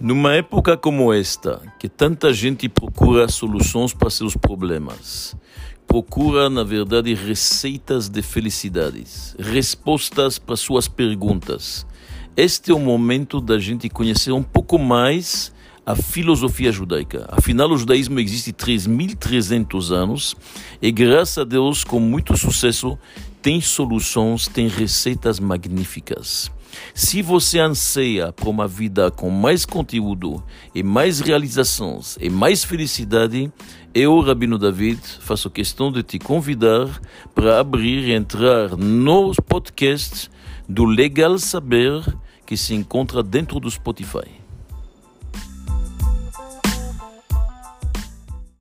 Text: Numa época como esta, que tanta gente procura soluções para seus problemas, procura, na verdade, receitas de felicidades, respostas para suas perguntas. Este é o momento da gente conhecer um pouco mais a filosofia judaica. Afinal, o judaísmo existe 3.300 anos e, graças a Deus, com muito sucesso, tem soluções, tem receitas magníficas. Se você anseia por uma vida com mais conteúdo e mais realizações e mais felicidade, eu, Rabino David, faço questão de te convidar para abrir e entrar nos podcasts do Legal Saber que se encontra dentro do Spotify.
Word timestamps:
Numa 0.00 0.34
época 0.34 0.76
como 0.76 1.12
esta, 1.12 1.60
que 1.78 1.88
tanta 1.88 2.32
gente 2.32 2.68
procura 2.68 3.28
soluções 3.28 3.92
para 3.92 4.08
seus 4.10 4.36
problemas, 4.36 5.36
procura, 5.88 6.48
na 6.48 6.62
verdade, 6.62 7.14
receitas 7.14 8.08
de 8.08 8.22
felicidades, 8.22 9.34
respostas 9.38 10.38
para 10.38 10.54
suas 10.54 10.86
perguntas. 10.86 11.84
Este 12.36 12.70
é 12.70 12.74
o 12.74 12.78
momento 12.78 13.40
da 13.40 13.58
gente 13.58 13.88
conhecer 13.88 14.30
um 14.30 14.42
pouco 14.42 14.78
mais 14.78 15.52
a 15.88 15.96
filosofia 15.96 16.70
judaica. 16.70 17.26
Afinal, 17.30 17.70
o 17.70 17.78
judaísmo 17.78 18.20
existe 18.20 18.52
3.300 18.52 19.90
anos 19.90 20.36
e, 20.82 20.92
graças 20.92 21.38
a 21.38 21.44
Deus, 21.44 21.82
com 21.82 21.98
muito 21.98 22.36
sucesso, 22.36 22.98
tem 23.40 23.58
soluções, 23.62 24.46
tem 24.46 24.68
receitas 24.68 25.40
magníficas. 25.40 26.52
Se 26.92 27.22
você 27.22 27.58
anseia 27.58 28.30
por 28.30 28.48
uma 28.48 28.68
vida 28.68 29.10
com 29.10 29.30
mais 29.30 29.64
conteúdo 29.64 30.44
e 30.74 30.82
mais 30.82 31.20
realizações 31.20 32.18
e 32.20 32.28
mais 32.28 32.62
felicidade, 32.62 33.50
eu, 33.94 34.20
Rabino 34.20 34.58
David, 34.58 35.00
faço 35.20 35.48
questão 35.48 35.90
de 35.90 36.02
te 36.02 36.18
convidar 36.18 37.00
para 37.34 37.60
abrir 37.60 38.06
e 38.08 38.12
entrar 38.12 38.76
nos 38.76 39.38
podcasts 39.40 40.30
do 40.68 40.84
Legal 40.84 41.38
Saber 41.38 42.04
que 42.44 42.58
se 42.58 42.74
encontra 42.74 43.22
dentro 43.22 43.58
do 43.58 43.70
Spotify. 43.70 44.47